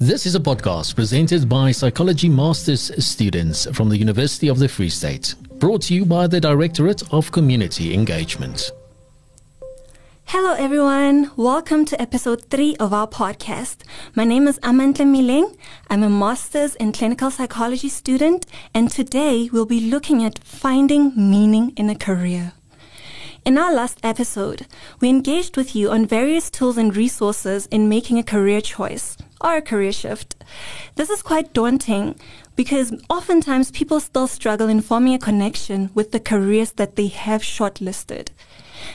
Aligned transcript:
This 0.00 0.26
is 0.26 0.36
a 0.36 0.38
podcast 0.38 0.94
presented 0.94 1.48
by 1.48 1.72
Psychology 1.72 2.28
Masters 2.28 3.04
students 3.04 3.66
from 3.72 3.88
the 3.88 3.96
University 3.96 4.46
of 4.46 4.60
the 4.60 4.68
Free 4.68 4.90
State, 4.90 5.34
brought 5.58 5.82
to 5.82 5.94
you 5.94 6.04
by 6.04 6.28
the 6.28 6.40
Directorate 6.40 7.02
of 7.12 7.32
Community 7.32 7.92
Engagement. 7.92 8.70
Hello, 10.26 10.52
everyone. 10.52 11.32
Welcome 11.34 11.84
to 11.86 12.00
episode 12.00 12.44
three 12.48 12.76
of 12.76 12.92
our 12.92 13.08
podcast. 13.08 13.78
My 14.14 14.22
name 14.22 14.46
is 14.46 14.60
Amantle 14.60 15.04
Mileng. 15.04 15.56
I'm 15.90 16.04
a 16.04 16.08
master's 16.08 16.76
in 16.76 16.92
clinical 16.92 17.32
psychology 17.32 17.88
student, 17.88 18.46
and 18.72 18.92
today 18.92 19.50
we'll 19.52 19.66
be 19.66 19.80
looking 19.80 20.22
at 20.22 20.38
finding 20.44 21.12
meaning 21.16 21.72
in 21.76 21.90
a 21.90 21.96
career. 21.96 22.52
In 23.48 23.56
our 23.56 23.72
last 23.72 23.98
episode, 24.02 24.66
we 25.00 25.08
engaged 25.08 25.56
with 25.56 25.74
you 25.74 25.90
on 25.90 26.04
various 26.04 26.50
tools 26.50 26.76
and 26.76 26.94
resources 26.94 27.64
in 27.70 27.88
making 27.88 28.18
a 28.18 28.22
career 28.22 28.60
choice 28.60 29.16
or 29.40 29.56
a 29.56 29.62
career 29.62 29.90
shift. 29.90 30.36
This 30.96 31.08
is 31.08 31.22
quite 31.22 31.54
daunting 31.54 32.16
because 32.56 32.92
oftentimes 33.08 33.70
people 33.70 34.00
still 34.00 34.26
struggle 34.26 34.68
in 34.68 34.82
forming 34.82 35.14
a 35.14 35.18
connection 35.18 35.88
with 35.94 36.12
the 36.12 36.20
careers 36.20 36.72
that 36.72 36.96
they 36.96 37.06
have 37.06 37.40
shortlisted. 37.40 38.28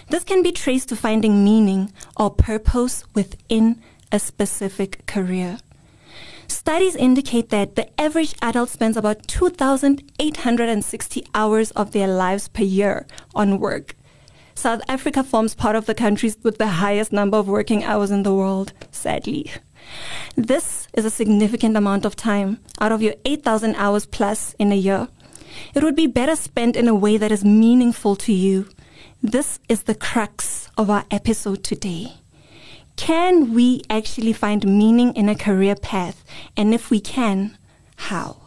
This 0.10 0.24
can 0.24 0.44
be 0.44 0.52
traced 0.52 0.90
to 0.90 0.96
finding 0.96 1.44
meaning 1.44 1.92
or 2.16 2.30
purpose 2.30 3.06
within 3.16 3.82
a 4.12 4.20
specific 4.20 5.04
career. 5.08 5.58
Studies 6.48 6.96
indicate 6.96 7.50
that 7.50 7.76
the 7.76 7.90
average 8.00 8.36
adult 8.40 8.70
spends 8.70 8.98
about 8.98 9.28
2,860 9.28 11.26
hours 11.34 11.72
of 11.72 11.92
their 11.92 12.08
lives 12.08 12.50
per 12.50 12.62
year 12.62 13.08
on 13.34 13.60
work. 13.60 13.96
South 14.56 14.82
Africa 14.88 15.24
forms 15.24 15.56
part 15.56 15.76
of 15.76 15.86
the 15.86 15.96
countries 15.96 16.38
with 16.44 16.58
the 16.58 16.68
highest 16.68 17.12
number 17.12 17.38
of 17.38 17.48
working 17.48 17.84
hours 17.84 18.12
in 18.12 18.24
the 18.24 18.34
world, 18.34 18.74
sadly. 18.92 19.52
This 20.36 20.88
is 20.94 21.06
a 21.06 21.10
significant 21.10 21.76
amount 21.76 22.06
of 22.06 22.16
time 22.16 22.60
out 22.80 22.92
of 22.92 23.02
your 23.02 23.16
8,000 23.26 23.76
hours 23.76 24.06
plus 24.06 24.56
in 24.60 24.72
a 24.72 24.76
year. 24.76 25.08
It 25.76 25.84
would 25.84 25.96
be 25.96 26.08
better 26.08 26.36
spent 26.36 26.76
in 26.76 26.88
a 26.88 26.96
way 26.96 27.18
that 27.18 27.32
is 27.32 27.44
meaningful 27.44 28.16
to 28.18 28.34
you. 28.34 28.70
This 29.22 29.60
is 29.70 29.84
the 29.84 29.96
crux 29.96 30.70
of 30.78 30.90
our 30.90 31.06
episode 31.12 31.64
today. 31.64 32.14
Can 32.96 33.54
we 33.54 33.82
actually 33.90 34.34
find 34.34 34.66
meaning 34.66 35.14
in 35.16 35.30
a 35.30 35.36
career 35.36 35.76
path? 35.76 36.24
And 36.56 36.74
if 36.74 36.90
we 36.90 37.00
can, 37.00 37.58
how? 37.96 38.43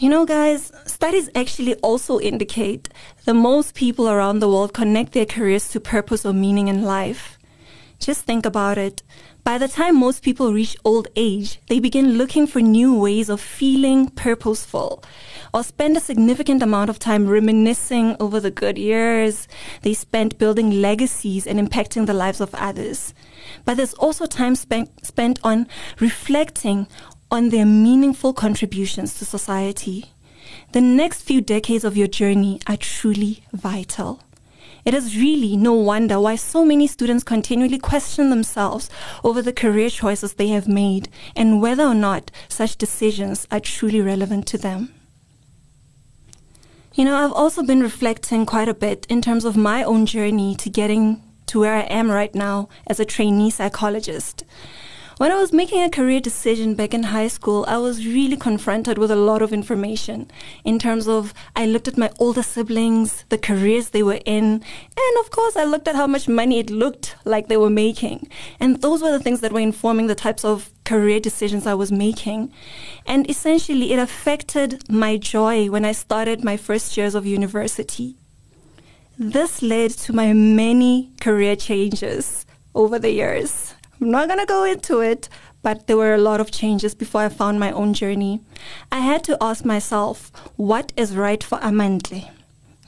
You 0.00 0.08
know, 0.08 0.24
guys, 0.24 0.70
studies 0.86 1.28
actually 1.34 1.74
also 1.82 2.20
indicate 2.20 2.88
that 3.24 3.34
most 3.34 3.74
people 3.74 4.08
around 4.08 4.38
the 4.38 4.48
world 4.48 4.72
connect 4.72 5.10
their 5.10 5.26
careers 5.26 5.70
to 5.70 5.80
purpose 5.80 6.24
or 6.24 6.32
meaning 6.32 6.68
in 6.68 6.84
life. 6.84 7.36
Just 7.98 8.24
think 8.24 8.46
about 8.46 8.78
it. 8.78 9.02
By 9.42 9.58
the 9.58 9.66
time 9.66 9.98
most 9.98 10.22
people 10.22 10.52
reach 10.52 10.76
old 10.84 11.08
age, 11.16 11.58
they 11.66 11.80
begin 11.80 12.16
looking 12.16 12.46
for 12.46 12.60
new 12.60 12.94
ways 12.94 13.28
of 13.28 13.40
feeling 13.40 14.08
purposeful 14.10 15.02
or 15.52 15.64
spend 15.64 15.96
a 15.96 16.00
significant 16.00 16.62
amount 16.62 16.90
of 16.90 17.00
time 17.00 17.26
reminiscing 17.26 18.14
over 18.20 18.38
the 18.38 18.52
good 18.52 18.78
years 18.78 19.48
they 19.82 19.94
spent 19.94 20.38
building 20.38 20.80
legacies 20.80 21.44
and 21.44 21.58
impacting 21.58 22.06
the 22.06 22.14
lives 22.14 22.40
of 22.40 22.54
others. 22.54 23.14
But 23.64 23.78
there's 23.78 23.94
also 23.94 24.26
time 24.26 24.54
spent, 24.54 25.04
spent 25.04 25.40
on 25.42 25.66
reflecting 25.98 26.86
on 27.30 27.50
their 27.50 27.66
meaningful 27.66 28.32
contributions 28.32 29.18
to 29.18 29.24
society. 29.24 30.12
The 30.72 30.80
next 30.80 31.22
few 31.22 31.40
decades 31.40 31.84
of 31.84 31.96
your 31.96 32.08
journey 32.08 32.60
are 32.66 32.76
truly 32.76 33.42
vital. 33.52 34.22
It 34.84 34.94
is 34.94 35.18
really 35.18 35.56
no 35.56 35.74
wonder 35.74 36.18
why 36.18 36.36
so 36.36 36.64
many 36.64 36.86
students 36.86 37.24
continually 37.24 37.78
question 37.78 38.30
themselves 38.30 38.88
over 39.22 39.42
the 39.42 39.52
career 39.52 39.90
choices 39.90 40.34
they 40.34 40.48
have 40.48 40.66
made 40.66 41.10
and 41.36 41.60
whether 41.60 41.84
or 41.84 41.94
not 41.94 42.30
such 42.48 42.76
decisions 42.76 43.46
are 43.50 43.60
truly 43.60 44.00
relevant 44.00 44.46
to 44.46 44.58
them. 44.58 44.94
You 46.94 47.04
know, 47.04 47.16
I've 47.16 47.32
also 47.32 47.62
been 47.62 47.80
reflecting 47.80 48.46
quite 48.46 48.68
a 48.68 48.74
bit 48.74 49.06
in 49.08 49.20
terms 49.20 49.44
of 49.44 49.56
my 49.56 49.82
own 49.84 50.06
journey 50.06 50.56
to 50.56 50.70
getting 50.70 51.22
to 51.46 51.60
where 51.60 51.74
I 51.74 51.82
am 51.82 52.10
right 52.10 52.34
now 52.34 52.68
as 52.86 52.98
a 52.98 53.04
trainee 53.04 53.50
psychologist. 53.50 54.44
When 55.18 55.32
I 55.32 55.40
was 55.40 55.52
making 55.52 55.82
a 55.82 55.90
career 55.90 56.20
decision 56.20 56.76
back 56.76 56.94
in 56.94 57.02
high 57.02 57.26
school, 57.26 57.64
I 57.66 57.78
was 57.78 58.06
really 58.06 58.36
confronted 58.36 58.98
with 58.98 59.10
a 59.10 59.16
lot 59.16 59.42
of 59.42 59.52
information 59.52 60.30
in 60.62 60.78
terms 60.78 61.08
of 61.08 61.34
I 61.56 61.66
looked 61.66 61.88
at 61.88 61.98
my 61.98 62.12
older 62.20 62.44
siblings, 62.44 63.24
the 63.28 63.36
careers 63.36 63.90
they 63.90 64.04
were 64.04 64.20
in, 64.24 64.44
and 64.44 65.18
of 65.18 65.32
course 65.32 65.56
I 65.56 65.64
looked 65.64 65.88
at 65.88 65.96
how 65.96 66.06
much 66.06 66.28
money 66.28 66.60
it 66.60 66.70
looked 66.70 67.16
like 67.24 67.48
they 67.48 67.56
were 67.56 67.68
making. 67.68 68.28
And 68.60 68.80
those 68.80 69.02
were 69.02 69.10
the 69.10 69.18
things 69.18 69.40
that 69.40 69.52
were 69.52 69.58
informing 69.58 70.06
the 70.06 70.14
types 70.14 70.44
of 70.44 70.70
career 70.84 71.18
decisions 71.18 71.66
I 71.66 71.74
was 71.74 71.90
making. 71.90 72.52
And 73.04 73.28
essentially 73.28 73.92
it 73.92 73.98
affected 73.98 74.88
my 74.88 75.16
joy 75.16 75.68
when 75.68 75.84
I 75.84 75.90
started 75.90 76.44
my 76.44 76.56
first 76.56 76.96
years 76.96 77.16
of 77.16 77.26
university. 77.26 78.14
This 79.18 79.62
led 79.62 79.90
to 79.90 80.12
my 80.12 80.32
many 80.32 81.10
career 81.20 81.56
changes 81.56 82.46
over 82.72 83.00
the 83.00 83.10
years. 83.10 83.74
I'm 84.00 84.10
not 84.10 84.28
going 84.28 84.38
to 84.38 84.46
go 84.46 84.64
into 84.64 85.00
it, 85.00 85.28
but 85.62 85.86
there 85.86 85.96
were 85.96 86.14
a 86.14 86.18
lot 86.18 86.40
of 86.40 86.50
changes 86.50 86.94
before 86.94 87.22
I 87.22 87.28
found 87.28 87.58
my 87.58 87.72
own 87.72 87.94
journey. 87.94 88.40
I 88.92 89.00
had 89.00 89.24
to 89.24 89.36
ask 89.40 89.64
myself, 89.64 90.30
what 90.56 90.92
is 90.96 91.16
right 91.16 91.42
for 91.42 91.58
Amantle? 91.58 92.30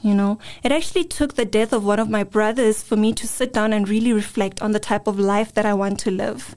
You 0.03 0.15
know, 0.15 0.39
it 0.63 0.73
actually 0.73 1.05
took 1.05 1.35
the 1.35 1.45
death 1.45 1.73
of 1.73 1.85
one 1.85 1.99
of 1.99 2.09
my 2.09 2.23
brothers 2.23 2.83
for 2.83 2.97
me 2.97 3.13
to 3.15 3.27
sit 3.27 3.53
down 3.53 3.73
and 3.73 3.89
really 3.89 4.13
reflect 4.13 4.63
on 4.63 4.73
the 4.73 4.79
type 4.79 5.07
of 5.07 5.19
life 5.19 5.53
that 5.55 5.67
I 5.67 5.75
want 5.75 5.99
to 6.01 6.11
live. 6.11 6.55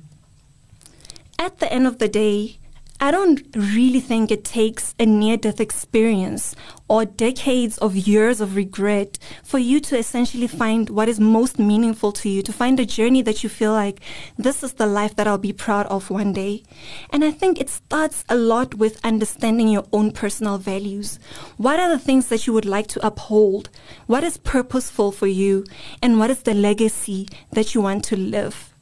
At 1.37 1.59
the 1.59 1.71
end 1.71 1.87
of 1.87 1.97
the 1.97 2.07
day, 2.07 2.59
I 3.03 3.11
don't 3.11 3.45
really 3.53 3.99
think 3.99 4.31
it 4.31 4.45
takes 4.45 4.95
a 4.97 5.05
near 5.05 5.35
death 5.35 5.59
experience 5.59 6.55
or 6.87 7.03
decades 7.03 7.77
of 7.79 7.97
years 7.97 8.39
of 8.39 8.55
regret 8.55 9.19
for 9.43 9.59
you 9.59 9.81
to 9.81 9.97
essentially 9.97 10.47
find 10.47 10.89
what 10.89 11.09
is 11.09 11.19
most 11.19 11.59
meaningful 11.59 12.13
to 12.13 12.29
you, 12.29 12.41
to 12.43 12.53
find 12.53 12.79
a 12.79 12.85
journey 12.85 13.21
that 13.23 13.43
you 13.43 13.49
feel 13.49 13.73
like 13.73 13.99
this 14.37 14.63
is 14.63 14.75
the 14.75 14.85
life 14.85 15.17
that 15.17 15.27
I'll 15.27 15.37
be 15.37 15.51
proud 15.51 15.85
of 15.87 16.09
one 16.09 16.31
day. 16.31 16.63
And 17.09 17.25
I 17.25 17.31
think 17.31 17.59
it 17.59 17.69
starts 17.69 18.23
a 18.29 18.37
lot 18.37 18.75
with 18.75 19.03
understanding 19.03 19.67
your 19.67 19.85
own 19.91 20.13
personal 20.13 20.57
values. 20.57 21.19
What 21.57 21.81
are 21.81 21.89
the 21.89 21.99
things 21.99 22.29
that 22.29 22.47
you 22.47 22.53
would 22.53 22.63
like 22.65 22.87
to 22.87 23.05
uphold? 23.05 23.69
What 24.07 24.23
is 24.23 24.37
purposeful 24.37 25.11
for 25.11 25.27
you? 25.27 25.65
And 26.01 26.19
what 26.19 26.29
is 26.29 26.43
the 26.43 26.53
legacy 26.53 27.27
that 27.51 27.75
you 27.75 27.81
want 27.81 28.05
to 28.05 28.15
live 28.15 28.73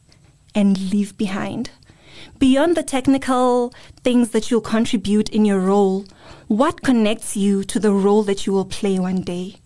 and 0.54 0.92
leave 0.92 1.18
behind? 1.18 1.72
Beyond 2.42 2.76
the 2.76 2.82
technical 2.82 3.72
things 4.04 4.32
that 4.32 4.50
you'll 4.50 4.62
contribute 4.62 5.30
in 5.30 5.46
your 5.46 5.60
role, 5.60 6.04
what 6.48 6.82
connects 6.82 7.38
you 7.38 7.64
to 7.64 7.80
the 7.80 7.94
role 7.94 8.24
that 8.24 8.48
you 8.48 8.52
will 8.52 8.66
play 8.66 8.98
one 8.98 9.22
day? 9.22 9.61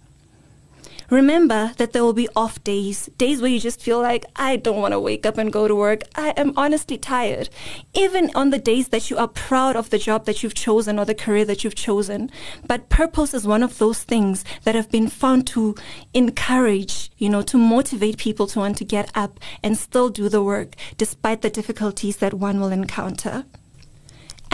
Remember 1.09 1.71
that 1.77 1.93
there 1.93 2.03
will 2.03 2.13
be 2.13 2.29
off 2.35 2.63
days, 2.63 3.09
days 3.17 3.41
where 3.41 3.51
you 3.51 3.59
just 3.59 3.81
feel 3.81 4.01
like, 4.01 4.25
I 4.35 4.57
don't 4.57 4.81
want 4.81 4.93
to 4.93 4.99
wake 4.99 5.25
up 5.25 5.37
and 5.37 5.53
go 5.53 5.67
to 5.67 5.75
work. 5.75 6.01
I 6.15 6.29
am 6.31 6.53
honestly 6.57 6.97
tired. 6.97 7.49
Even 7.93 8.31
on 8.35 8.49
the 8.49 8.57
days 8.57 8.89
that 8.89 9.09
you 9.09 9.17
are 9.17 9.27
proud 9.27 9.75
of 9.75 9.89
the 9.89 9.97
job 9.97 10.25
that 10.25 10.41
you've 10.41 10.55
chosen 10.55 10.97
or 10.97 11.05
the 11.05 11.13
career 11.15 11.45
that 11.45 11.63
you've 11.63 11.75
chosen. 11.75 12.31
But 12.65 12.89
purpose 12.89 13.33
is 13.33 13.45
one 13.45 13.63
of 13.63 13.77
those 13.77 14.03
things 14.03 14.43
that 14.63 14.75
have 14.75 14.89
been 14.89 15.07
found 15.07 15.47
to 15.47 15.75
encourage, 16.13 17.11
you 17.17 17.29
know, 17.29 17.41
to 17.43 17.57
motivate 17.57 18.17
people 18.17 18.47
to 18.47 18.59
want 18.59 18.77
to 18.77 18.85
get 18.85 19.11
up 19.15 19.39
and 19.61 19.77
still 19.77 20.09
do 20.09 20.29
the 20.29 20.43
work 20.43 20.75
despite 20.97 21.41
the 21.41 21.49
difficulties 21.49 22.17
that 22.17 22.33
one 22.33 22.59
will 22.59 22.71
encounter. 22.71 23.45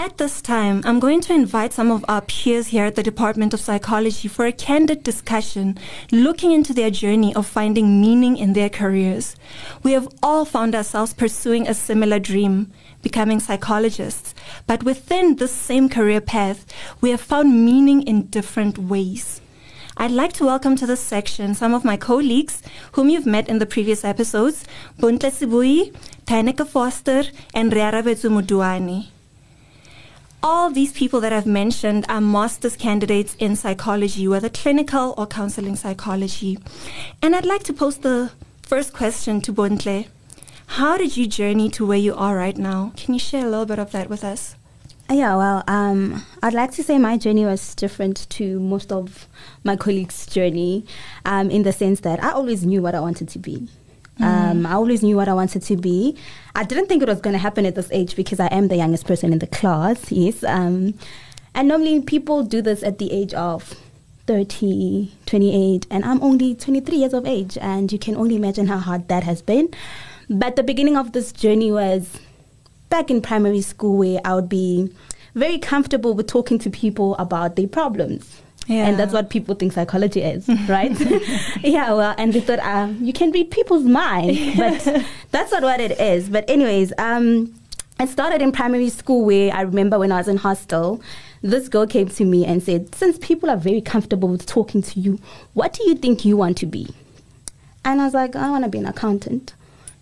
At 0.01 0.17
this 0.17 0.41
time, 0.41 0.81
I'm 0.83 0.99
going 0.99 1.21
to 1.21 1.33
invite 1.35 1.73
some 1.73 1.91
of 1.91 2.03
our 2.07 2.21
peers 2.21 2.69
here 2.69 2.85
at 2.85 2.95
the 2.95 3.03
Department 3.03 3.53
of 3.53 3.59
Psychology 3.59 4.27
for 4.27 4.47
a 4.47 4.51
candid 4.51 5.03
discussion 5.03 5.77
looking 6.11 6.51
into 6.51 6.73
their 6.73 6.89
journey 6.89 7.35
of 7.35 7.45
finding 7.45 8.01
meaning 8.01 8.35
in 8.35 8.53
their 8.53 8.67
careers. 8.67 9.35
We 9.83 9.91
have 9.91 10.07
all 10.23 10.43
found 10.43 10.73
ourselves 10.73 11.13
pursuing 11.13 11.67
a 11.67 11.75
similar 11.75 12.17
dream, 12.17 12.71
becoming 13.03 13.39
psychologists, 13.39 14.33
but 14.65 14.81
within 14.81 15.35
this 15.35 15.51
same 15.51 15.87
career 15.87 16.19
path, 16.19 16.65
we 16.99 17.11
have 17.11 17.21
found 17.21 17.63
meaning 17.63 18.01
in 18.01 18.25
different 18.25 18.79
ways. 18.79 19.39
I'd 19.97 20.09
like 20.09 20.33
to 20.33 20.45
welcome 20.45 20.75
to 20.77 20.87
this 20.87 20.99
section 20.99 21.53
some 21.53 21.75
of 21.75 21.85
my 21.85 21.95
colleagues 21.95 22.63
whom 22.93 23.09
you've 23.09 23.27
met 23.27 23.47
in 23.47 23.59
the 23.59 23.67
previous 23.67 24.03
episodes, 24.03 24.65
Buntle 24.97 25.29
Sibui, 25.29 25.95
Taineke 26.25 26.67
Foster, 26.67 27.25
and 27.53 27.71
Rearabetsu 27.71 28.31
Muduani 28.31 29.09
all 30.43 30.71
these 30.71 30.91
people 30.91 31.19
that 31.21 31.31
I've 31.31 31.45
mentioned 31.45 32.05
are 32.09 32.21
master's 32.21 32.75
candidates 32.75 33.35
in 33.39 33.55
psychology, 33.55 34.27
whether 34.27 34.49
clinical 34.49 35.13
or 35.17 35.27
counseling 35.27 35.75
psychology. 35.75 36.57
And 37.21 37.35
I'd 37.35 37.45
like 37.45 37.63
to 37.63 37.73
pose 37.73 37.97
the 37.97 38.31
first 38.63 38.93
question 38.93 39.41
to 39.41 39.51
Buntle. 39.51 40.05
How 40.65 40.97
did 40.97 41.17
you 41.17 41.27
journey 41.27 41.69
to 41.71 41.85
where 41.85 41.97
you 41.97 42.15
are 42.15 42.35
right 42.35 42.57
now? 42.57 42.93
Can 42.95 43.13
you 43.13 43.19
share 43.19 43.45
a 43.45 43.49
little 43.49 43.65
bit 43.65 43.79
of 43.79 43.91
that 43.91 44.09
with 44.09 44.23
us? 44.23 44.55
Yeah, 45.09 45.35
well, 45.35 45.63
um, 45.67 46.25
I'd 46.41 46.53
like 46.53 46.71
to 46.71 46.83
say 46.83 46.97
my 46.97 47.17
journey 47.17 47.45
was 47.45 47.75
different 47.75 48.29
to 48.29 48.59
most 48.61 48.93
of 48.93 49.27
my 49.65 49.75
colleagues' 49.75 50.25
journey 50.25 50.85
um, 51.25 51.51
in 51.51 51.63
the 51.63 51.73
sense 51.73 51.99
that 51.99 52.23
I 52.23 52.31
always 52.31 52.65
knew 52.65 52.81
what 52.81 52.95
I 52.95 53.01
wanted 53.01 53.27
to 53.29 53.39
be. 53.39 53.67
Um, 54.19 54.65
I 54.65 54.73
always 54.73 55.01
knew 55.01 55.15
what 55.15 55.27
I 55.27 55.33
wanted 55.33 55.63
to 55.63 55.77
be. 55.77 56.17
I 56.55 56.63
didn't 56.63 56.87
think 56.87 57.01
it 57.01 57.07
was 57.07 57.21
going 57.21 57.33
to 57.33 57.39
happen 57.39 57.65
at 57.65 57.75
this 57.75 57.89
age 57.91 58.15
because 58.15 58.39
I 58.39 58.47
am 58.47 58.67
the 58.67 58.75
youngest 58.75 59.07
person 59.07 59.33
in 59.33 59.39
the 59.39 59.47
class. 59.47 60.11
Yes. 60.11 60.43
Um, 60.43 60.93
and 61.55 61.67
normally 61.67 62.01
people 62.01 62.43
do 62.43 62.61
this 62.61 62.83
at 62.83 62.97
the 62.97 63.11
age 63.11 63.33
of 63.33 63.75
30, 64.27 65.11
28, 65.25 65.87
and 65.89 66.05
I'm 66.05 66.21
only 66.21 66.55
23 66.55 66.97
years 66.97 67.13
of 67.13 67.25
age, 67.25 67.57
and 67.59 67.91
you 67.91 67.99
can 67.99 68.15
only 68.15 68.35
imagine 68.35 68.67
how 68.67 68.77
hard 68.77 69.07
that 69.07 69.23
has 69.23 69.41
been. 69.41 69.69
But 70.29 70.55
the 70.55 70.63
beginning 70.63 70.95
of 70.95 71.11
this 71.11 71.31
journey 71.31 71.71
was 71.71 72.19
back 72.89 73.09
in 73.09 73.21
primary 73.21 73.61
school 73.61 73.97
where 73.97 74.21
I 74.23 74.35
would 74.35 74.49
be 74.49 74.93
very 75.35 75.57
comfortable 75.57 76.13
with 76.13 76.27
talking 76.27 76.59
to 76.59 76.69
people 76.69 77.15
about 77.15 77.55
their 77.55 77.67
problems. 77.67 78.41
Yeah. 78.67 78.87
And 78.87 78.99
that's 78.99 79.11
what 79.11 79.29
people 79.29 79.55
think 79.55 79.73
psychology 79.73 80.21
is, 80.21 80.47
right? 80.67 80.97
yeah, 81.63 81.93
well, 81.93 82.15
and 82.17 82.31
they 82.31 82.39
thought 82.39 82.59
um, 82.59 82.97
you 83.01 83.11
can 83.11 83.31
read 83.31 83.51
people's 83.51 83.83
mind, 83.83 84.37
but 84.57 85.05
that's 85.31 85.51
not 85.51 85.63
what 85.63 85.79
it 85.79 85.99
is. 85.99 86.29
But, 86.29 86.49
anyways, 86.49 86.93
um, 86.97 87.53
I 87.99 88.05
started 88.05 88.41
in 88.41 88.51
primary 88.51 88.89
school 88.89 89.25
where 89.25 89.53
I 89.53 89.61
remember 89.61 89.99
when 89.99 90.11
I 90.11 90.17
was 90.17 90.27
in 90.27 90.37
hostel, 90.37 91.01
this 91.41 91.69
girl 91.69 91.87
came 91.87 92.07
to 92.07 92.25
me 92.25 92.45
and 92.45 92.61
said, 92.61 92.93
Since 92.95 93.17
people 93.17 93.49
are 93.49 93.57
very 93.57 93.81
comfortable 93.81 94.29
with 94.29 94.45
talking 94.45 94.81
to 94.83 94.99
you, 94.99 95.19
what 95.53 95.73
do 95.73 95.83
you 95.87 95.95
think 95.95 96.23
you 96.23 96.37
want 96.37 96.57
to 96.57 96.65
be? 96.65 96.93
And 97.83 97.99
I 97.99 98.05
was 98.05 98.13
like, 98.13 98.35
I 98.35 98.49
want 98.51 98.63
to 98.63 98.69
be 98.69 98.77
an 98.77 98.85
accountant. 98.85 99.53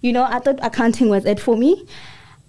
You 0.02 0.14
know, 0.14 0.24
I 0.24 0.40
thought 0.40 0.60
accounting 0.62 1.10
was 1.10 1.26
it 1.26 1.40
for 1.40 1.58
me. 1.58 1.86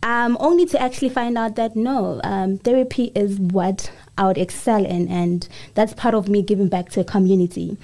Um, 0.03 0.37
only 0.41 0.67
to 0.67 0.81
actually 0.81 1.11
find 1.11 1.37
out 1.37 1.57
that 1.57 1.77
no, 1.77 2.21
um, 2.25 2.59
therapy 2.59 3.13
is 3.15 3.39
what 3.39 3.93
I 4.19 4.27
would 4.27 4.39
excel 4.39 4.85
in, 4.85 5.09
and 5.09 5.49
that's 5.75 5.95
part 5.95 6.15
of 6.15 6.29
me 6.29 6.43
giving 6.43 6.69
back 6.69 6.91
to 6.91 7.01
a 7.01 7.05
community. 7.05 7.77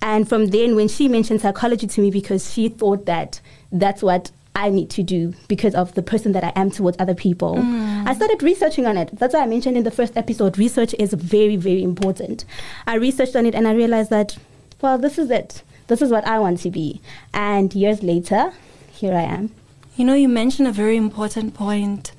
And 0.00 0.28
from 0.28 0.46
then, 0.46 0.74
when 0.74 0.88
she 0.88 1.08
mentioned 1.08 1.40
psychology 1.40 1.86
to 1.86 2.00
me, 2.00 2.10
because 2.10 2.52
she 2.52 2.68
thought 2.68 3.06
that 3.06 3.40
that's 3.70 4.02
what 4.02 4.30
I 4.54 4.68
need 4.68 4.90
to 4.90 5.02
do 5.02 5.32
because 5.48 5.74
of 5.74 5.94
the 5.94 6.02
person 6.02 6.32
that 6.32 6.44
I 6.44 6.52
am 6.54 6.70
towards 6.70 6.96
other 7.00 7.14
people. 7.14 7.56
Mm. 7.56 8.06
I 8.06 8.14
started 8.14 8.42
researching 8.42 8.86
on 8.86 8.96
it. 8.96 9.10
That's 9.12 9.32
why 9.32 9.40
I 9.40 9.46
mentioned 9.46 9.76
in 9.76 9.84
the 9.84 9.90
first 9.90 10.16
episode 10.16 10.58
research 10.58 10.94
is 10.98 11.14
very, 11.14 11.56
very 11.56 11.82
important. 11.82 12.44
I 12.86 12.96
researched 12.96 13.34
on 13.34 13.46
it 13.46 13.54
and 13.54 13.66
I 13.66 13.72
realized 13.72 14.10
that, 14.10 14.36
well, 14.80 14.98
this 14.98 15.18
is 15.18 15.30
it. 15.30 15.62
This 15.86 16.02
is 16.02 16.10
what 16.10 16.26
I 16.26 16.38
want 16.38 16.60
to 16.60 16.70
be. 16.70 17.00
And 17.32 17.74
years 17.74 18.02
later, 18.02 18.52
here 18.92 19.14
I 19.14 19.22
am. 19.22 19.54
You 19.96 20.04
know, 20.04 20.14
you 20.14 20.28
mentioned 20.28 20.68
a 20.68 20.72
very 20.72 20.96
important 20.96 21.54
point 21.54 22.12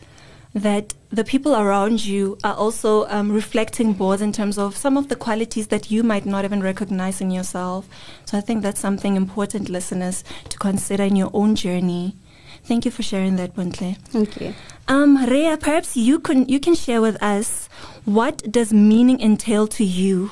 that 0.54 0.94
the 1.10 1.24
people 1.24 1.56
around 1.56 2.06
you 2.06 2.38
are 2.44 2.54
also 2.54 3.08
um, 3.08 3.32
reflecting 3.32 3.94
boards 3.94 4.22
in 4.22 4.32
terms 4.32 4.58
of 4.58 4.76
some 4.76 4.98
of 4.98 5.10
the 5.10 5.16
qualities 5.16 5.68
that 5.68 5.90
you 5.90 6.04
might 6.04 6.26
not 6.26 6.46
even 6.46 6.62
recognize 6.62 7.22
in 7.22 7.32
yourself. 7.32 7.88
So 8.26 8.38
I 8.38 8.42
think 8.42 8.62
that's 8.62 8.80
something 8.80 9.16
important, 9.16 9.70
listeners, 9.70 10.24
to 10.50 10.58
consider 10.60 11.04
in 11.04 11.16
your 11.16 11.32
own 11.34 11.56
journey. 11.56 12.16
Thank 12.64 12.86
you 12.86 12.92
for 12.92 13.04
sharing 13.04 13.36
that, 13.38 13.56
Buntle. 13.56 13.96
Thank 14.06 14.40
you. 14.40 14.54
Um, 14.88 15.26
Rhea, 15.26 15.58
perhaps 15.58 15.98
you 15.98 16.20
can 16.20 16.48
you 16.48 16.60
can 16.60 16.76
share 16.76 17.02
with 17.02 17.22
us 17.22 17.68
what 18.06 18.50
does 18.50 18.72
meaning 18.72 19.20
entail 19.20 19.68
to 19.68 19.84
you 19.84 20.32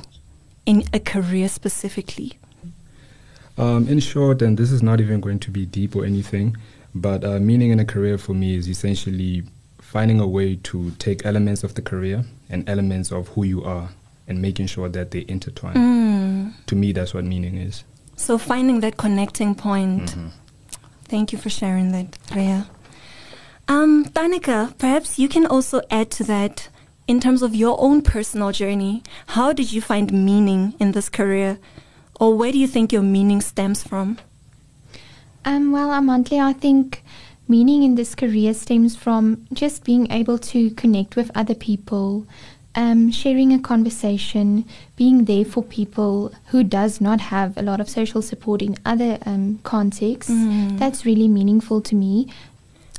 in 0.66 0.84
a 0.94 1.00
career 1.00 1.50
specifically. 1.50 2.34
Um, 3.58 3.88
in 3.88 4.00
short, 4.00 4.42
and 4.42 4.58
this 4.58 4.72
is 4.72 4.82
not 4.82 5.02
even 5.02 5.20
going 5.20 5.40
to 5.40 5.52
be 5.52 5.66
deep 5.66 5.96
or 5.96 6.06
anything, 6.06 6.56
but 6.96 7.24
uh, 7.24 7.40
meaning 7.40 7.72
in 7.72 7.80
a 7.80 7.86
career 7.86 8.18
for 8.18 8.34
me 8.34 8.56
is 8.56 8.70
essentially 8.70 9.44
finding 9.92 10.22
a 10.22 10.28
way 10.28 10.56
to 10.56 10.92
take 10.92 11.26
elements 11.26 11.66
of 11.66 11.76
the 11.76 11.82
career 11.82 12.24
and 12.50 12.68
elements 12.70 13.12
of 13.12 13.28
who 13.30 13.44
you 13.44 13.62
are 13.62 13.90
and 14.26 14.42
making 14.42 14.66
sure 14.66 14.88
that 14.88 15.12
they 15.12 15.26
intertwine. 15.28 15.76
Mm. 15.76 16.54
To 16.68 16.76
me, 16.78 16.94
that's 16.94 17.14
what 17.14 17.26
meaning 17.26 17.58
is. 17.58 17.84
So 18.16 18.38
finding 18.38 18.80
that 18.80 18.96
connecting 18.96 19.54
point. 19.54 20.12
Mm-hmm. 20.12 20.28
Thank 21.10 21.34
you 21.34 21.38
for 21.38 21.50
sharing 21.50 21.92
that, 21.92 22.18
Rhea. 22.34 22.70
Um, 23.68 24.06
Tanika, 24.06 24.78
perhaps 24.78 25.20
you 25.20 25.28
can 25.28 25.46
also 25.46 25.82
add 25.92 26.10
to 26.12 26.24
that 26.24 26.70
in 27.06 27.20
terms 27.20 27.42
of 27.42 27.54
your 27.54 27.76
own 27.82 28.02
personal 28.02 28.54
journey. 28.54 29.04
How 29.28 29.52
did 29.52 29.74
you 29.74 29.82
find 29.82 30.14
meaning 30.14 30.74
in 30.80 30.94
this 30.94 31.10
career? 31.10 31.60
Or 32.18 32.38
where 32.38 32.54
do 32.54 32.58
you 32.58 32.68
think 32.68 32.94
your 32.94 33.02
meaning 33.02 33.42
stems 33.42 33.84
from? 33.84 34.20
Um, 35.44 35.74
well, 35.74 35.90
Amantle, 35.90 36.40
I 36.40 36.54
think 36.54 37.04
meaning 37.52 37.84
in 37.84 37.96
this 37.96 38.16
career 38.16 38.54
stems 38.54 38.96
from 38.96 39.46
just 39.52 39.84
being 39.84 40.10
able 40.10 40.38
to 40.38 40.70
connect 40.82 41.18
with 41.18 41.30
other 41.36 41.54
people, 41.54 42.26
um, 42.76 43.12
sharing 43.12 43.52
a 43.52 43.60
conversation, 43.60 44.64
being 44.96 45.26
there 45.26 45.44
for 45.44 45.62
people 45.62 46.32
who 46.52 46.64
does 46.64 47.02
not 47.02 47.20
have 47.20 47.58
a 47.58 47.62
lot 47.62 47.82
of 47.82 47.90
social 47.90 48.22
support 48.22 48.62
in 48.62 48.78
other 48.86 49.20
um, 49.26 49.60
contexts. 49.64 50.32
Mm. 50.32 50.80
That's 50.80 51.06
really 51.06 51.28
meaningful 51.28 51.82
to 51.82 51.94
me. 51.94 52.30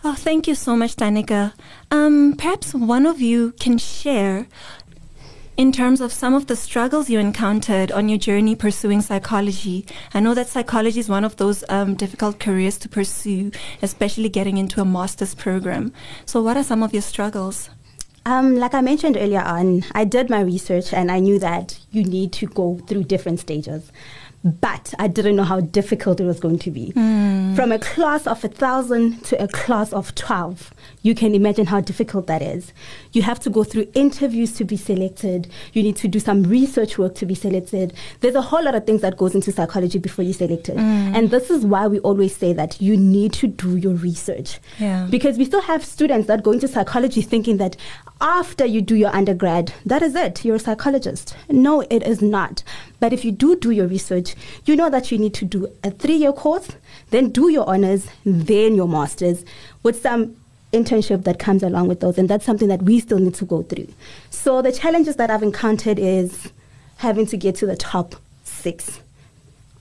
Oh, 0.04 0.14
thank 0.14 0.46
you 0.46 0.54
so 0.54 0.76
much, 0.76 0.96
Tanika. 0.96 1.54
Um, 1.90 2.34
perhaps 2.36 2.74
one 2.74 3.06
of 3.06 3.22
you 3.22 3.52
can 3.58 3.78
share 3.78 4.46
in 5.56 5.70
terms 5.70 6.00
of 6.00 6.12
some 6.12 6.34
of 6.34 6.46
the 6.46 6.56
struggles 6.56 7.10
you 7.10 7.18
encountered 7.18 7.92
on 7.92 8.08
your 8.08 8.18
journey 8.18 8.54
pursuing 8.56 9.00
psychology. 9.00 9.84
I 10.14 10.20
know 10.20 10.34
that 10.34 10.48
psychology 10.48 11.00
is 11.00 11.08
one 11.08 11.24
of 11.24 11.36
those 11.36 11.62
um, 11.68 11.94
difficult 11.94 12.38
careers 12.38 12.78
to 12.78 12.88
pursue, 12.88 13.50
especially 13.82 14.28
getting 14.28 14.56
into 14.56 14.80
a 14.80 14.84
master's 14.84 15.34
program. 15.34 15.92
So, 16.24 16.42
what 16.42 16.56
are 16.56 16.64
some 16.64 16.82
of 16.82 16.92
your 16.92 17.02
struggles? 17.02 17.68
Um, 18.24 18.56
like 18.56 18.72
I 18.72 18.80
mentioned 18.80 19.16
earlier 19.16 19.40
on, 19.42 19.84
I 19.92 20.04
did 20.04 20.30
my 20.30 20.40
research 20.40 20.92
and 20.94 21.10
I 21.10 21.18
knew 21.18 21.38
that 21.40 21.78
you 21.90 22.04
need 22.04 22.32
to 22.34 22.46
go 22.46 22.78
through 22.86 23.04
different 23.04 23.40
stages. 23.40 23.90
But 24.44 24.94
I 24.98 25.06
didn't 25.06 25.36
know 25.36 25.44
how 25.44 25.60
difficult 25.60 26.20
it 26.20 26.24
was 26.24 26.40
going 26.40 26.58
to 26.60 26.70
be. 26.70 26.92
Mm. 26.96 27.31
From 27.54 27.72
a 27.72 27.78
class 27.78 28.26
of 28.26 28.44
a 28.44 28.48
thousand 28.48 29.24
to 29.24 29.42
a 29.42 29.48
class 29.48 29.92
of 29.92 30.14
12, 30.14 30.72
you 31.02 31.14
can 31.14 31.34
imagine 31.34 31.66
how 31.66 31.80
difficult 31.80 32.26
that 32.26 32.42
is. 32.42 32.72
You 33.12 33.22
have 33.22 33.40
to 33.40 33.50
go 33.50 33.64
through 33.64 33.88
interviews 33.94 34.52
to 34.54 34.64
be 34.64 34.76
selected. 34.76 35.50
You 35.72 35.82
need 35.82 35.96
to 35.96 36.08
do 36.08 36.18
some 36.18 36.44
research 36.44 36.98
work 36.98 37.14
to 37.16 37.26
be 37.26 37.34
selected. 37.34 37.94
There's 38.20 38.34
a 38.34 38.42
whole 38.42 38.64
lot 38.64 38.74
of 38.74 38.86
things 38.86 39.00
that 39.02 39.16
goes 39.16 39.34
into 39.34 39.52
psychology 39.52 39.98
before 39.98 40.24
you're 40.24 40.34
selected. 40.34 40.76
Mm. 40.76 41.16
And 41.16 41.30
this 41.30 41.50
is 41.50 41.64
why 41.64 41.86
we 41.88 41.98
always 42.00 42.36
say 42.36 42.52
that 42.52 42.80
you 42.80 42.96
need 42.96 43.32
to 43.34 43.46
do 43.46 43.76
your 43.76 43.94
research. 43.94 44.60
Yeah. 44.78 45.06
Because 45.10 45.36
we 45.38 45.44
still 45.44 45.62
have 45.62 45.84
students 45.84 46.28
that 46.28 46.42
go 46.42 46.52
into 46.52 46.68
psychology 46.68 47.22
thinking 47.22 47.56
that 47.58 47.76
after 48.20 48.64
you 48.64 48.80
do 48.80 48.94
your 48.94 49.14
undergrad, 49.14 49.72
that 49.84 50.02
is 50.02 50.14
it. 50.14 50.44
You're 50.44 50.56
a 50.56 50.60
psychologist. 50.60 51.36
No, 51.50 51.80
it 51.82 52.02
is 52.04 52.22
not. 52.22 52.62
But 53.00 53.12
if 53.12 53.24
you 53.24 53.32
do 53.32 53.56
do 53.56 53.72
your 53.72 53.88
research, 53.88 54.36
you 54.64 54.76
know 54.76 54.88
that 54.88 55.10
you 55.10 55.18
need 55.18 55.34
to 55.34 55.44
do 55.44 55.66
a 55.82 55.90
three 55.90 56.14
year 56.14 56.32
course, 56.32 56.68
then 57.12 57.30
do 57.30 57.48
your 57.48 57.68
honors, 57.68 58.08
then 58.24 58.74
your 58.74 58.88
master's 58.88 59.44
with 59.82 60.02
some 60.02 60.36
internship 60.72 61.24
that 61.24 61.38
comes 61.38 61.62
along 61.62 61.88
with 61.88 62.00
those. 62.00 62.18
And 62.18 62.28
that's 62.28 62.44
something 62.44 62.68
that 62.68 62.82
we 62.82 62.98
still 63.00 63.18
need 63.18 63.34
to 63.34 63.44
go 63.44 63.62
through. 63.62 63.88
So 64.30 64.62
the 64.62 64.72
challenges 64.72 65.16
that 65.16 65.30
I've 65.30 65.42
encountered 65.42 65.98
is 65.98 66.50
having 66.96 67.26
to 67.26 67.36
get 67.36 67.54
to 67.56 67.66
the 67.66 67.76
top 67.76 68.16
six 68.44 69.00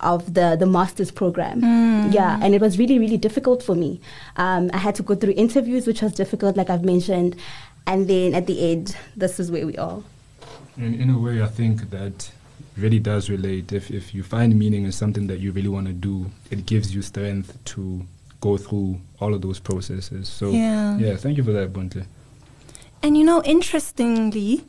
of 0.02 0.34
the, 0.34 0.56
the 0.60 0.66
master's 0.66 1.12
program. 1.12 1.62
Mm. 1.62 2.14
Yeah, 2.14 2.40
and 2.42 2.54
it 2.56 2.62
was 2.62 2.78
really, 2.78 3.00
really 3.00 3.18
difficult 3.18 3.64
for 3.64 3.76
me. 3.76 4.02
Um, 4.38 4.72
I 4.74 4.78
had 4.78 4.96
to 4.96 5.04
go 5.04 5.16
through 5.16 5.34
interviews, 5.38 5.88
which 5.88 6.02
was 6.02 6.14
difficult, 6.14 6.58
like 6.58 6.70
I've 6.70 6.84
mentioned. 6.84 7.36
And 7.88 8.08
then 8.08 8.34
at 8.34 8.48
the 8.48 8.72
end, 8.72 8.96
this 9.16 9.40
is 9.40 9.52
where 9.52 9.66
we 9.66 9.78
are. 9.78 10.02
And 10.78 11.00
in 11.00 11.10
a 11.10 11.20
way, 11.20 11.42
I 11.42 11.48
think 11.48 11.90
that 11.92 12.32
really 12.82 13.00
does 13.00 13.30
relate. 13.30 13.72
If, 13.72 13.92
if 13.92 14.14
you 14.14 14.24
find 14.24 14.58
meaning 14.58 14.86
in 14.86 14.92
something 14.92 15.28
that 15.28 15.40
you 15.40 15.52
really 15.52 15.68
want 15.70 15.88
to 15.88 15.94
do, 15.94 16.32
it 16.50 16.66
gives 16.66 16.94
you 16.94 17.02
strength 17.02 17.58
to 17.66 18.06
go 18.42 18.58
through 18.58 19.00
all 19.20 19.34
of 19.34 19.42
those 19.42 19.60
processes. 19.60 20.28
So, 20.28 20.52
yeah, 20.52 20.98
yeah 20.98 21.16
thank 21.16 21.38
you 21.38 21.44
for 21.44 21.52
that, 21.52 21.72
Buntle. 21.72 22.04
And 23.04 23.18
you 23.18 23.24
know, 23.24 23.42
interestingly, 23.44 24.64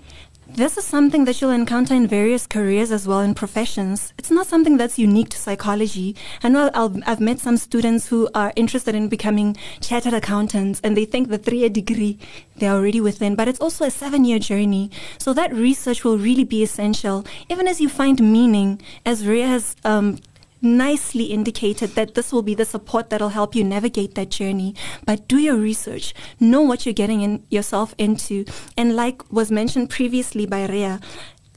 this 0.49 0.77
is 0.77 0.85
something 0.85 1.25
that 1.25 1.41
you'll 1.41 1.51
encounter 1.51 1.95
in 1.95 2.07
various 2.07 2.47
careers 2.47 2.93
as 2.93 3.07
well 3.07 3.21
in 3.21 3.35
professions. 3.35 4.13
It's 4.19 4.31
not 4.31 4.47
something 4.47 4.77
that's 4.77 4.99
unique 4.99 5.31
to 5.31 5.39
psychology. 5.39 6.15
I 6.43 6.49
know 6.49 6.71
i 6.75 7.11
have 7.11 7.21
met 7.21 7.39
some 7.39 7.57
students 7.57 8.09
who 8.09 8.29
are 8.35 8.53
interested 8.55 8.95
in 8.95 9.09
becoming 9.09 9.57
chartered 9.81 10.13
accountants 10.13 10.81
and 10.85 10.97
they 10.97 11.07
think 11.07 11.29
the 11.29 11.39
three 11.39 11.59
year 11.59 11.71
degree 11.71 12.19
they're 12.57 12.73
already 12.75 13.01
within, 13.01 13.35
but 13.35 13.49
it's 13.49 13.61
also 13.61 13.85
a 13.85 13.91
seven 13.91 14.25
year 14.25 14.39
journey. 14.39 14.91
So 15.19 15.33
that 15.33 15.55
research 15.55 16.05
will 16.05 16.19
really 16.19 16.45
be 16.45 16.63
essential, 16.63 17.25
even 17.49 17.67
as 17.67 17.81
you 17.81 17.89
find 17.89 18.21
meaning, 18.21 18.81
as 19.07 19.27
Rhea 19.27 19.47
has 19.47 19.75
um, 19.85 20.19
nicely 20.63 21.25
indicated 21.25 21.91
that 21.91 22.15
this 22.15 22.33
will 22.33 22.43
be 22.43 22.55
the 22.55 22.65
support 22.65 23.11
that'll 23.11 23.31
help 23.31 23.55
you 23.55 23.65
navigate 23.65 24.15
that 24.15 24.31
journey. 24.31 24.75
But 25.05 25.29
do 25.29 25.39
your 25.39 25.57
research, 25.57 26.15
know 26.41 26.63
what 26.63 26.87
you're 26.87 26.93
getting 26.95 27.23
in 27.23 27.45
yourself 27.51 27.95
into, 27.99 28.45
and 28.77 28.97
like 28.97 29.31
was 29.31 29.51
mentioned 29.51 29.91
previously 29.91 30.47
by 30.47 30.67
Rhea, 30.67 31.01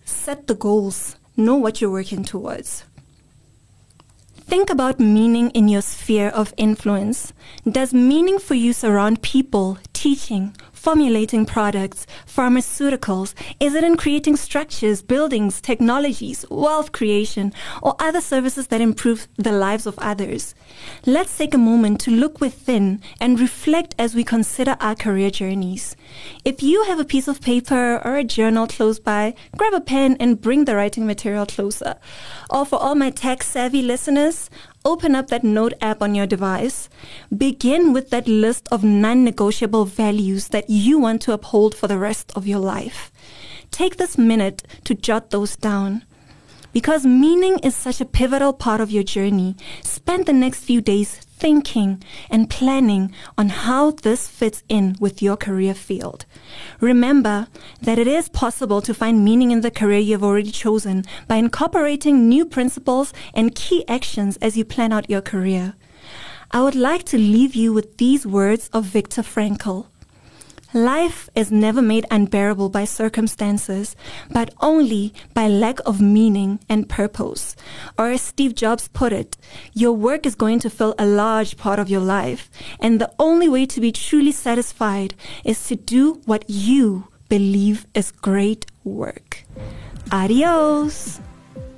set 0.04 0.48
the 0.48 0.56
goals, 0.56 1.16
know 1.38 1.56
what 1.56 1.80
you're 1.80 1.92
working 1.92 2.24
towards. 2.24 2.84
Think 4.48 4.70
about 4.70 5.00
meaning 5.00 5.50
in 5.52 5.68
your 5.68 5.82
sphere 5.82 6.30
of 6.30 6.54
influence. 6.56 7.34
Does 7.70 7.96
meaning 7.96 8.38
for 8.38 8.54
you 8.54 8.74
surround 8.74 9.24
people, 9.24 9.80
teaching, 10.06 10.56
formulating 10.72 11.48
products, 11.48 12.06
pharmaceuticals? 12.28 13.34
Is 13.60 13.74
it 13.74 13.84
in 13.84 13.98
creating 13.98 14.36
structures, 14.36 15.02
buildings, 15.02 15.60
technologies, 15.60 16.46
wealth 16.52 16.92
creation, 16.92 17.52
or 17.82 17.96
other 17.98 18.22
services 18.22 18.68
that 18.68 18.82
improve 18.82 19.28
the 19.36 19.52
lives 19.52 19.88
of 19.88 19.98
others? 19.98 20.54
Let's 21.08 21.36
take 21.36 21.56
a 21.56 21.58
moment 21.72 22.02
to 22.02 22.12
look 22.12 22.40
within 22.40 23.02
and 23.20 23.40
reflect 23.40 23.96
as 23.98 24.14
we 24.14 24.24
consider 24.24 24.78
our 24.80 24.94
career 24.94 25.32
journeys. 25.32 25.96
If 26.44 26.62
you 26.62 26.84
have 26.84 27.00
a 27.00 27.12
piece 27.14 27.28
of 27.28 27.42
paper 27.42 28.00
or 28.06 28.18
a 28.18 28.24
journal 28.24 28.68
close 28.68 29.00
by, 29.00 29.34
grab 29.58 29.74
a 29.74 29.82
pen 29.82 30.18
and 30.20 30.40
bring 30.40 30.66
the 30.66 30.76
writing 30.76 31.08
material 31.08 31.48
closer. 31.48 31.96
Or 32.52 32.64
for 32.64 32.76
all 32.76 32.94
my 32.94 33.10
tech 33.10 33.42
savvy 33.42 33.82
listeners, 33.82 34.52
open 34.86 35.16
up 35.16 35.28
that 35.28 35.44
Note 35.44 35.74
app 35.82 36.02
on 36.02 36.16
your 36.16 36.28
device. 36.28 36.88
Begin 37.36 37.92
with 37.92 38.12
that 38.12 38.28
list 38.28 38.70
of 38.72 38.84
non 38.84 39.24
negotiable 39.24 39.86
values 39.86 40.50
that 40.50 40.70
you 40.70 41.00
want 41.00 41.22
to 41.24 41.34
uphold 41.34 41.76
for 41.76 41.88
the 41.88 41.98
rest 41.98 42.32
of 42.36 42.48
your 42.48 42.60
life. 42.60 43.12
Take 43.72 43.98
this 43.98 44.18
minute 44.18 44.64
to 44.86 44.94
jot 44.94 45.32
those 45.32 45.56
down. 45.56 46.06
Because 46.72 47.06
meaning 47.06 47.58
is 47.60 47.76
such 47.76 48.00
a 48.02 48.06
pivotal 48.06 48.54
part 48.54 48.82
of 48.82 48.92
your 48.92 49.04
journey, 49.04 49.56
spend 49.82 50.26
the 50.26 50.34
next 50.34 50.60
few 50.64 50.82
days 50.82 51.25
thinking 51.38 52.02
and 52.30 52.50
planning 52.50 53.12
on 53.38 53.50
how 53.50 53.92
this 53.92 54.28
fits 54.28 54.64
in 54.70 54.96
with 55.00 55.22
your 55.22 55.36
career 55.36 55.74
field. 55.74 56.26
Remember 56.80 57.48
that 57.82 58.00
it 58.00 58.08
is 58.08 58.30
possible 58.30 58.82
to 58.82 58.94
find 58.94 59.24
meaning 59.24 59.52
in 59.52 59.62
the 59.62 59.72
career 59.72 60.00
you've 60.00 60.24
already 60.24 60.52
chosen 60.52 61.04
by 61.28 61.36
incorporating 61.36 62.30
new 62.30 62.46
principles 62.46 63.14
and 63.34 63.56
key 63.56 63.84
actions 63.88 64.38
as 64.38 64.58
you 64.58 64.64
plan 64.64 64.94
out 64.94 65.10
your 65.10 65.22
career. 65.22 65.76
I 66.52 66.64
would 66.64 66.76
like 66.76 67.04
to 67.06 67.18
leave 67.18 67.56
you 67.56 67.74
with 67.74 67.98
these 67.98 68.26
words 68.26 68.70
of 68.72 68.86
Viktor 68.86 69.22
Frankl. 69.22 69.88
Life 70.76 71.30
is 71.36 71.54
never 71.54 71.82
made 71.82 72.06
unbearable 72.12 72.68
by 72.68 72.84
circumstances, 72.84 73.96
but 74.30 74.54
only 74.60 75.14
by 75.34 75.48
lack 75.48 75.80
of 75.86 76.02
meaning 76.02 76.60
and 76.68 76.90
purpose. 76.90 77.56
Or 77.98 78.10
as 78.10 78.22
Steve 78.22 78.56
Jobs 78.56 78.90
put 78.90 79.14
it, 79.14 79.38
your 79.74 79.94
work 79.94 80.26
is 80.26 80.36
going 80.36 80.60
to 80.60 80.70
fill 80.70 80.94
a 81.00 81.06
large 81.06 81.56
part 81.56 81.80
of 81.80 81.90
your 81.90 82.02
life, 82.02 82.52
and 82.82 83.00
the 83.00 83.10
only 83.20 83.48
way 83.48 83.66
to 83.68 83.80
be 83.80 83.94
truly 83.94 84.34
satisfied 84.34 85.16
is 85.46 85.66
to 85.70 85.78
do 85.78 86.16
what 86.26 86.44
you 86.50 87.08
believe 87.30 87.86
is 87.94 88.12
great 88.12 88.66
work. 88.84 89.46
Adios! 90.12 91.22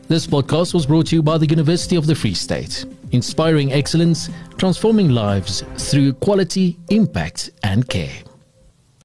This 0.08 0.26
podcast 0.26 0.74
was 0.74 0.88
brought 0.88 1.06
to 1.08 1.16
you 1.18 1.22
by 1.22 1.38
the 1.38 1.46
University 1.46 1.98
of 1.98 2.08
the 2.08 2.16
Free 2.16 2.34
State, 2.34 2.86
inspiring 3.12 3.74
excellence, 3.74 4.32
transforming 4.58 5.10
lives 5.12 5.64
through 5.78 6.14
quality, 6.14 6.80
impact, 6.90 7.52
and 7.62 7.88
care. 7.88 8.24